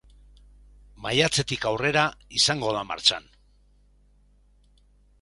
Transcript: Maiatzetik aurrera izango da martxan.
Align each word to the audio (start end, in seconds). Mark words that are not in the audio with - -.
Maiatzetik 1.03 1.69
aurrera 1.73 2.07
izango 2.41 2.73
da 2.79 2.83
martxan. 2.95 3.31